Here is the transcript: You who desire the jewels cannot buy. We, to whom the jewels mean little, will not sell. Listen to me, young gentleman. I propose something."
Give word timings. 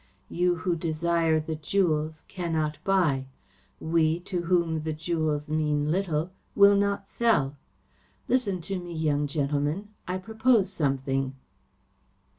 You 0.31 0.55
who 0.65 0.75
desire 0.75 1.39
the 1.39 1.53
jewels 1.53 2.25
cannot 2.27 2.79
buy. 2.83 3.27
We, 3.79 4.19
to 4.21 4.41
whom 4.45 4.81
the 4.81 4.93
jewels 4.93 5.47
mean 5.51 5.91
little, 5.91 6.31
will 6.55 6.75
not 6.75 7.07
sell. 7.07 7.55
Listen 8.27 8.61
to 8.61 8.79
me, 8.79 8.93
young 8.95 9.27
gentleman. 9.27 9.89
I 10.07 10.17
propose 10.17 10.73
something." 10.73 11.35